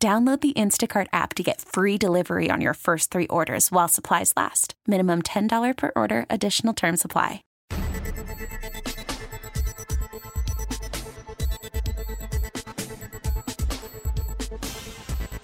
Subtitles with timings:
[0.00, 4.32] Download the Instacart app to get free delivery on your first three orders while supplies
[4.36, 4.74] last.
[4.86, 7.42] Minimum $10 per order, additional term supply.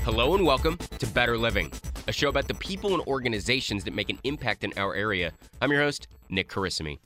[0.05, 1.73] Hello and welcome to Better Living,
[2.07, 5.33] a show about the people and organizations that make an impact in our area.
[5.61, 7.01] I'm your host, Nick Carissimi.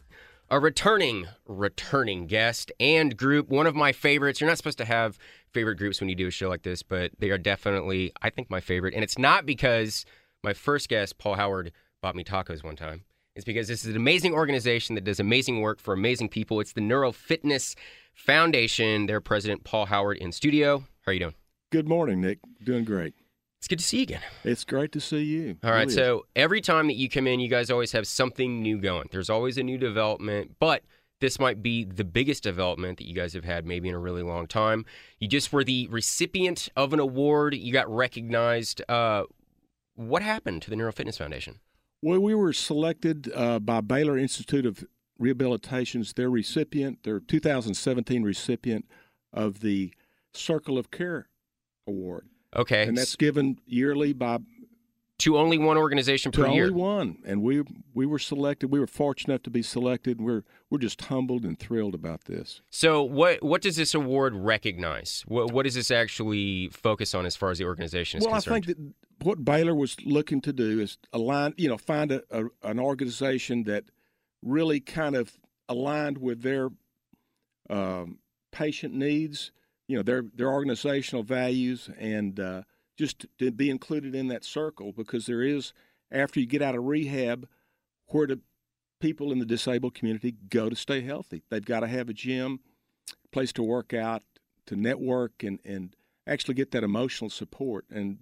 [0.51, 4.41] A returning, returning guest and group, one of my favorites.
[4.41, 5.19] You're not supposed to have
[5.52, 8.48] favorite groups when you do a show like this, but they are definitely, I think,
[8.48, 8.95] my favorite.
[8.95, 10.07] And it's not because
[10.43, 13.05] my first guest, Paul Howard, bought me tacos one time.
[13.37, 16.60] It's because this is an amazing organization that does amazing work for amazing people.
[16.60, 17.77] It's the Neuro Fitness
[18.15, 19.05] Foundation.
[19.05, 20.79] Their president, Paul Howard, in studio.
[21.02, 21.35] How are you doing?
[21.71, 22.38] Good morning, Nick.
[22.65, 23.12] Doing great.
[23.60, 24.20] It's good to see you again.
[24.45, 25.56] It's great to see you.
[25.64, 25.80] All right.
[25.80, 25.92] Really.
[25.92, 29.09] So every time that you come in, you guys always have something new going.
[29.10, 30.84] There's always a new development, but
[31.20, 34.23] this might be the biggest development that you guys have had maybe in a really
[34.23, 34.84] long time.
[35.18, 37.54] You just were the recipient of an award.
[37.54, 38.82] You got recognized.
[38.88, 39.24] Uh,
[39.96, 41.59] what happened to the Neuro Fitness Foundation?
[42.02, 44.84] well, we were selected uh, by Baylor Institute of
[45.18, 48.87] Rehabilitation's their recipient, their 2017 recipient
[49.32, 49.93] of the
[50.32, 51.28] Circle of Care
[51.88, 52.87] Award, Okay.
[52.87, 54.38] and that's given yearly by
[55.18, 56.66] to only one organization per year.
[56.66, 57.18] only one.
[57.27, 58.71] And we we were selected.
[58.71, 60.21] We were fortunate enough to be selected.
[60.21, 62.63] We're we're just humbled and thrilled about this.
[62.71, 65.25] So what what does this award recognize?
[65.27, 68.65] What what does this actually focus on as far as the organization is well, concerned?
[68.65, 72.22] I think that what Baylor was looking to do is align, you know, find a,
[72.31, 73.84] a, an organization that
[74.43, 75.33] really kind of
[75.69, 76.71] aligned with their
[77.69, 78.19] um,
[78.53, 79.51] patient needs,
[79.88, 82.62] you know, their their organizational values, and uh,
[82.97, 85.72] just to be included in that circle because there is
[86.12, 87.49] after you get out of rehab,
[88.09, 88.41] where do
[89.00, 91.43] people in the disabled community go to stay healthy?
[91.50, 92.60] They've got to have a gym,
[93.32, 94.22] place to work out,
[94.66, 95.97] to network, and and
[96.27, 97.87] actually get that emotional support.
[97.91, 98.19] And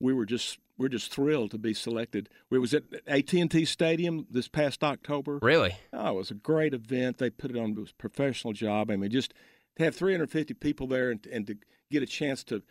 [0.00, 2.30] we were just we're just thrilled to be selected.
[2.48, 5.38] We was at AT&T Stadium this past October.
[5.42, 5.76] really?
[5.92, 7.18] Oh, it was a great event.
[7.18, 7.72] They put it on.
[7.72, 8.90] It was a professional job.
[8.90, 9.34] I mean, just
[9.80, 11.56] to have 350 people there and, and to
[11.90, 12.62] get a chance to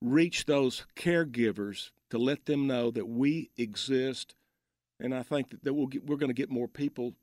[0.00, 4.34] reach those caregivers to let them know that we exist.
[5.00, 7.14] And I think that, that we'll get, we're going to get more people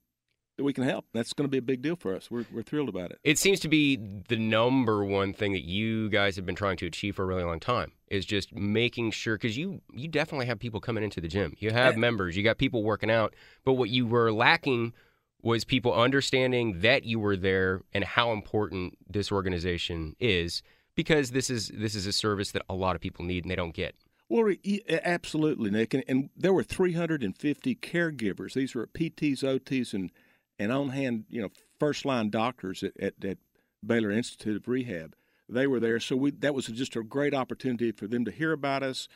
[0.58, 1.06] that we can help.
[1.14, 2.32] That's going to be a big deal for us.
[2.32, 3.20] We're, we're thrilled about it.
[3.24, 3.98] It seems to be
[4.28, 7.44] the number one thing that you guys have been trying to achieve for a really
[7.44, 11.28] long time is just making sure because you you definitely have people coming into the
[11.28, 11.56] gym.
[11.60, 14.94] You have members, you got people working out, but what you were lacking
[15.42, 20.62] was people understanding that you were there and how important this organization is
[20.96, 23.56] because this is this is a service that a lot of people need and they
[23.56, 23.96] don't get.
[24.28, 24.54] Well,
[24.90, 25.96] absolutely, Nick.
[25.96, 28.54] And, and there were 350 caregivers.
[28.54, 30.12] These were PTs, OTs, and
[30.60, 33.38] and on hand, you know, first line doctors at, at, at
[33.86, 35.16] Baylor Institute of Rehab.
[35.48, 38.52] They were there, so we that was just a great opportunity for them to hear
[38.52, 39.08] about us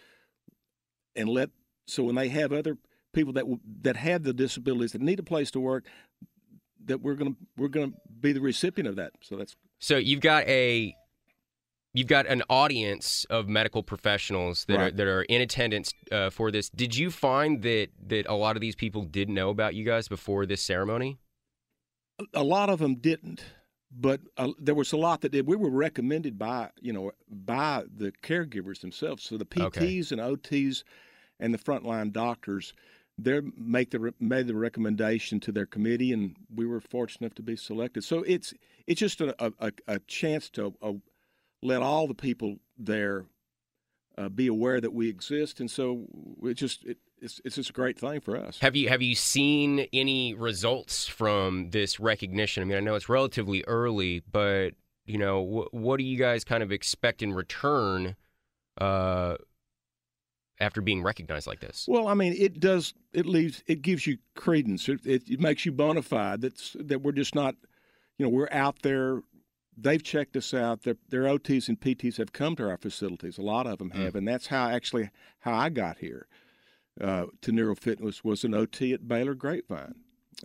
[1.15, 1.49] and let.
[1.85, 2.77] So when they have other
[3.13, 3.45] people that
[3.83, 5.85] that have the disabilities that need a place to work,
[6.85, 9.11] that we're gonna we're gonna be the recipient of that.
[9.21, 10.93] So that's So you've got a
[11.93, 16.51] you've got an audience of medical professionals that are that are in attendance uh, for
[16.51, 16.69] this.
[16.69, 20.07] Did you find that that a lot of these people didn't know about you guys
[20.07, 21.19] before this ceremony?
[22.35, 23.43] a lot of them didn't,
[23.91, 25.47] but uh, there was a lot that did.
[25.47, 29.23] We were recommended by you know by the caregivers themselves.
[29.23, 30.21] So the PTs Okay.
[30.21, 30.83] and OTs
[31.39, 32.73] and the frontline doctors,
[33.17, 37.43] they make the made the recommendation to their committee, and we were fortunate enough to
[37.43, 38.03] be selected.
[38.03, 38.53] So it's
[38.87, 40.93] it's just a a, a chance to uh,
[41.61, 43.25] let all the people there
[44.17, 46.05] uh, be aware that we exist, and so
[46.43, 48.59] it just it, it's it's just a great thing for us.
[48.59, 52.63] Have you have you seen any results from this recognition?
[52.63, 54.71] I mean, I know it's relatively early, but
[55.05, 58.15] you know, wh- what do you guys kind of expect in return
[58.79, 59.35] uh,
[60.63, 61.85] after being recognized like this?
[61.87, 62.93] Well, I mean, it does.
[63.13, 63.63] It leaves.
[63.67, 64.89] It gives you credence.
[64.89, 66.41] It, it, it makes you bona fide.
[66.41, 67.55] That's that we're just not.
[68.17, 69.21] You know, we're out there.
[69.75, 70.83] They've checked us out.
[70.83, 73.37] Their, their OTs and PTs have come to our facilities.
[73.39, 76.27] A lot of them have, and that's how actually how I got here
[77.01, 79.95] uh, to Neuro Fitness was an OT at Baylor Grapevine.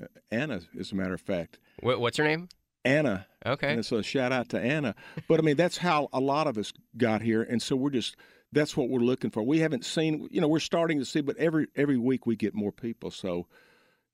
[0.03, 2.49] Uh, Anna, as a matter of fact, What, what's her name?
[2.85, 3.75] Anna Okay.
[3.75, 4.94] and so shout out to Anna.
[5.29, 7.43] But I mean, that's how a lot of us got here.
[7.43, 8.17] And so we're just
[8.53, 9.43] that's what we're looking for.
[9.43, 12.55] We haven't seen, you know, we're starting to see, but every every week we get
[12.55, 13.11] more people.
[13.11, 13.47] So,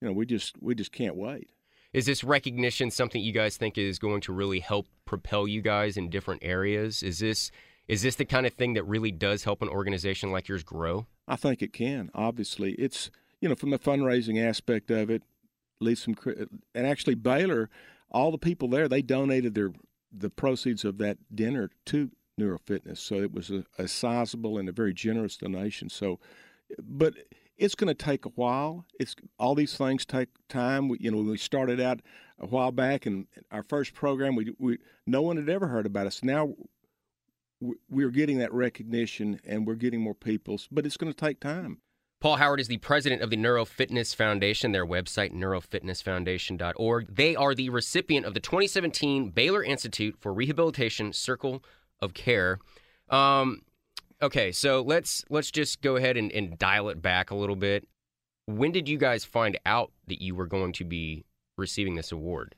[0.00, 1.50] you know, we just we just can't wait.
[1.92, 5.96] Is this recognition something you guys think is going to really help propel you guys
[5.96, 7.02] in different areas?
[7.02, 7.52] Is this
[7.86, 11.06] is this the kind of thing that really does help an organization like yours grow?
[11.28, 12.10] I think it can.
[12.14, 13.10] Obviously, it's
[13.40, 15.22] you know from the fundraising aspect of it,
[15.81, 16.16] leave some
[16.75, 17.70] and actually Baylor,
[18.10, 19.72] all the people there they donated their
[20.16, 24.72] the proceeds of that dinner to Neurofitness, so it was a, a sizable and a
[24.72, 25.88] very generous donation.
[25.88, 26.19] So,
[26.82, 27.14] but
[27.56, 28.86] it's going to take a while.
[28.98, 30.88] It's all these things take time.
[30.88, 32.00] We, you know, when we started out
[32.40, 36.06] a while back, and our first program, we, we no one had ever heard about
[36.06, 36.25] us.
[36.25, 36.54] Now
[37.88, 41.78] we're getting that recognition, and we're getting more people, but it's going to take time.
[42.20, 47.14] Paul Howard is the president of the Neurofitness Foundation, their website, neurofitnessfoundation.org.
[47.14, 51.62] They are the recipient of the 2017 Baylor Institute for Rehabilitation Circle
[52.00, 52.58] of Care.
[53.08, 53.62] Um,
[54.25, 57.87] Okay, so let's let's just go ahead and, and dial it back a little bit.
[58.46, 61.26] When did you guys find out that you were going to be
[61.58, 62.55] receiving this award?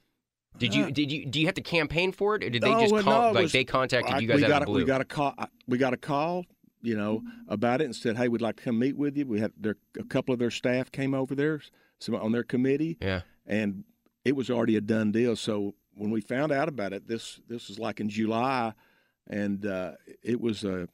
[0.59, 2.73] Did you uh, did you do you have to campaign for it, or did they
[2.73, 4.81] just call no, like was, they contacted you guys out of the blue?
[4.81, 5.35] We got a call.
[5.67, 6.44] We got a call,
[6.83, 9.41] you know, about it and said, "Hey, we'd like to come meet with you." We
[9.41, 11.61] had their, a couple of their staff came over there,
[11.99, 13.85] some on their committee, yeah, and
[14.25, 15.35] it was already a done deal.
[15.37, 18.73] So when we found out about it, this this was like in July,
[19.28, 19.93] and uh,
[20.23, 20.88] it was a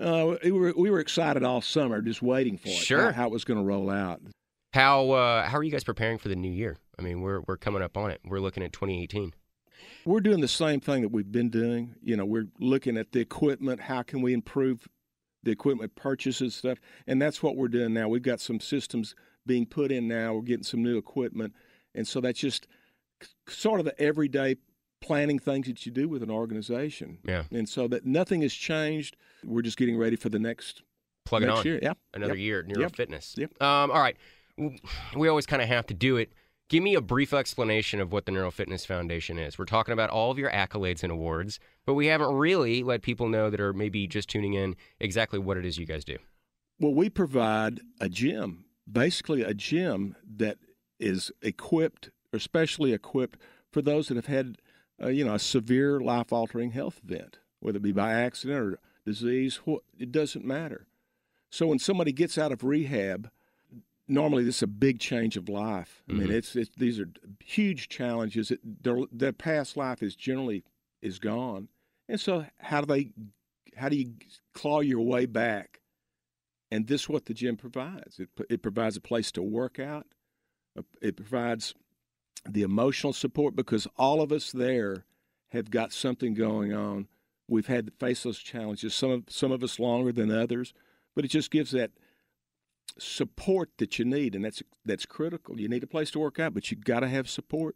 [0.00, 2.74] uh, we were we were excited all summer, just waiting for it.
[2.74, 4.20] Sure, how, how it was going to roll out.
[4.72, 6.78] How uh, how are you guys preparing for the new year?
[6.98, 8.20] I mean, we're we're coming up on it.
[8.24, 9.34] We're looking at 2018.
[10.04, 11.94] We're doing the same thing that we've been doing.
[12.02, 13.80] You know, we're looking at the equipment.
[13.82, 14.88] How can we improve
[15.42, 16.78] the equipment purchases stuff?
[17.06, 18.08] And that's what we're doing now.
[18.08, 19.14] We've got some systems
[19.46, 20.34] being put in now.
[20.34, 21.54] We're getting some new equipment,
[21.94, 22.66] and so that's just
[23.48, 24.56] sort of the everyday
[25.00, 27.18] planning things that you do with an organization.
[27.24, 27.44] Yeah.
[27.50, 29.16] And so that nothing has changed.
[29.44, 30.82] We're just getting ready for the next
[31.24, 31.66] plug next it on.
[31.66, 31.78] Year.
[31.82, 31.92] Yeah.
[32.14, 32.42] Another yep.
[32.42, 32.96] year neuro yep.
[32.96, 33.34] fitness.
[33.36, 33.62] Yep.
[33.62, 34.16] Um, all right.
[35.16, 36.32] We always kind of have to do it.
[36.68, 39.58] Give me a brief explanation of what the Neuro Fitness Foundation is.
[39.58, 43.28] We're talking about all of your accolades and awards, but we haven't really let people
[43.28, 46.16] know that are maybe just tuning in exactly what it is you guys do.
[46.78, 50.58] Well, we provide a gym, basically a gym that
[51.00, 53.40] is equipped, especially equipped
[53.72, 54.58] for those that have had
[55.02, 58.78] uh, you know, a severe life altering health event, whether it be by accident or
[59.04, 59.60] disease,
[59.98, 60.86] it doesn't matter.
[61.50, 63.30] So when somebody gets out of rehab,
[64.06, 66.02] normally this is a big change of life.
[66.08, 66.20] I mm-hmm.
[66.22, 67.08] mean, it's, it's, these are
[67.44, 68.50] huge challenges.
[68.50, 70.64] It, their, their past life is generally
[71.02, 71.68] is gone,
[72.08, 73.12] and so how do they,
[73.76, 74.12] how do you
[74.52, 75.80] claw your way back?
[76.70, 78.20] And this is what the gym provides.
[78.20, 80.06] It, it provides a place to work out.
[81.02, 81.74] It provides
[82.48, 85.04] the emotional support because all of us there
[85.48, 87.08] have got something going on.
[87.48, 88.94] We've had to face those challenges.
[88.94, 90.72] Some of some of us longer than others,
[91.14, 91.90] but it just gives that
[92.98, 95.60] support that you need, and that's that's critical.
[95.60, 97.74] You need a place to work out, but you have got to have support,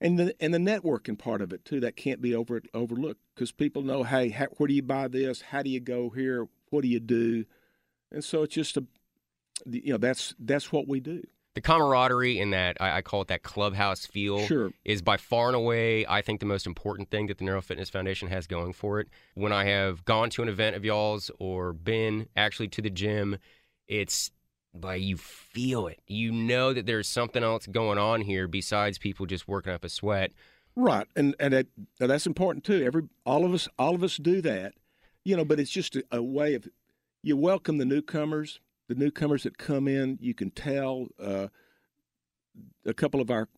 [0.00, 1.78] and the and the networking part of it too.
[1.78, 5.40] That can't be over overlooked because people know, hey, how, where do you buy this?
[5.40, 6.48] How do you go here?
[6.70, 7.44] What do you do?
[8.10, 8.84] And so it's just a,
[9.64, 11.22] you know, that's that's what we do
[11.54, 14.72] the camaraderie in that I, I, call it that clubhouse feel sure.
[14.84, 17.90] is by far and away I think the most important thing that the Neuro Fitness
[17.90, 19.08] Foundation has going for it.
[19.34, 23.38] When I have gone to an event of y'all's or been actually to the gym,
[23.86, 24.30] it's
[24.82, 26.00] like you feel it.
[26.06, 29.88] You know that there's something else going on here besides people just working up a
[29.88, 30.32] sweat.
[30.76, 31.66] Right, and and that,
[32.00, 32.84] that's important too.
[32.84, 34.74] Every all of us all of us do that,
[35.24, 35.44] you know.
[35.44, 36.66] But it's just a, a way of
[37.22, 38.58] you welcome the newcomers
[38.94, 41.48] the newcomers that come in, you can tell uh,
[42.86, 43.48] a couple of our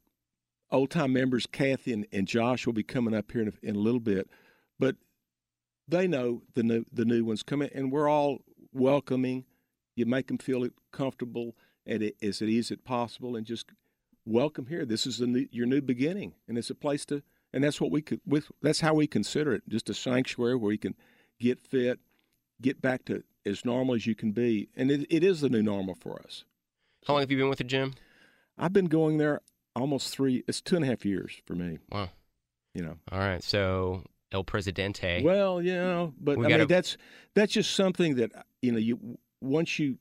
[0.71, 3.77] old time members, Kathy and, and, Josh, will be coming up here in a, in
[3.77, 4.29] a, little bit,
[4.79, 4.97] but
[5.87, 8.39] they know the new the new ones coming, and we're all
[8.73, 9.45] welcoming.
[9.95, 13.71] You make them feel comfortable and it, as easy as possible, and just
[14.25, 14.85] welcome here.
[14.85, 18.03] This is new, your new beginning, and it's a place to, and that's what we
[18.03, 18.21] could.
[18.27, 20.95] With, that's how we consider it, just a sanctuary where you can
[21.39, 22.01] get fit,
[22.61, 24.69] get back to as normal as you can be.
[24.77, 26.45] And it, it is the new normal for us.
[27.07, 27.95] How long have you been with the gym?
[28.59, 29.41] I've been going there
[29.75, 31.79] almost three, it's two and a half years for me.
[31.91, 32.11] Wow.
[32.75, 32.97] You know.
[33.13, 33.43] All right.
[33.43, 35.23] So El Presidente.
[35.23, 36.63] Well, you know, but we I gotta...
[36.63, 36.97] mean, that's,
[37.35, 39.99] that's just something that, you know, you, once you,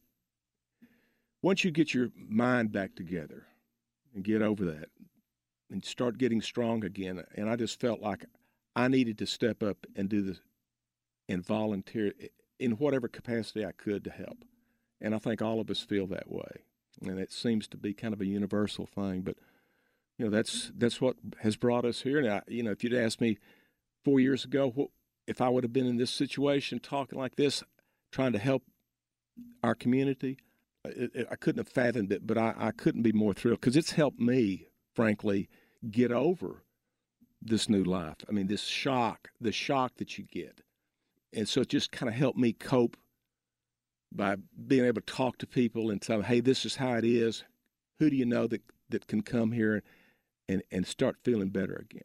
[1.41, 3.45] once you get your mind back together
[4.15, 4.89] and get over that
[5.69, 8.25] and start getting strong again, and I just felt like
[8.75, 10.39] I needed to step up and do this
[11.29, 12.13] and volunteer
[12.59, 14.45] in whatever capacity I could to help.
[15.01, 16.63] And I think all of us feel that way.
[17.05, 19.21] And it seems to be kind of a universal thing.
[19.21, 19.35] But,
[20.17, 22.21] you know, that's that's what has brought us here.
[22.21, 23.37] Now, you know, if you'd asked me
[24.03, 24.89] four years ago, what,
[25.27, 27.63] if I would have been in this situation talking like this,
[28.11, 28.63] trying to help
[29.61, 30.37] our community,
[30.85, 33.59] uh, it, it, I couldn't have fathomed it, but I, I couldn't be more thrilled
[33.59, 35.49] because it's helped me, frankly,
[35.91, 36.63] get over
[37.41, 38.17] this new life.
[38.29, 40.61] I mean, this shock, the shock that you get.
[41.35, 42.97] And so it just kind of helped me cope
[44.11, 44.37] by
[44.67, 47.43] being able to talk to people and tell them, hey, this is how it is.
[47.99, 49.83] Who do you know that, that can come here
[50.47, 52.03] and, and start feeling better again?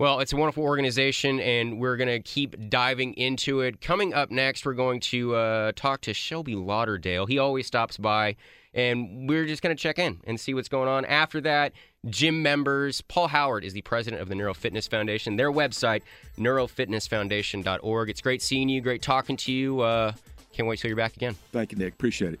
[0.00, 3.82] Well, it's a wonderful organization, and we're going to keep diving into it.
[3.82, 7.26] Coming up next, we're going to uh, talk to Shelby Lauderdale.
[7.26, 8.36] He always stops by,
[8.72, 11.04] and we're just going to check in and see what's going on.
[11.04, 11.74] After that,
[12.08, 13.02] gym members.
[13.02, 15.36] Paul Howard is the president of the Neuro Fitness Foundation.
[15.36, 16.00] Their website,
[16.38, 18.08] neurofitnessfoundation.org.
[18.08, 19.80] It's great seeing you, great talking to you.
[19.80, 20.12] Uh,
[20.54, 21.36] can't wait till you're back again.
[21.52, 21.92] Thank you, Nick.
[21.92, 22.40] Appreciate it.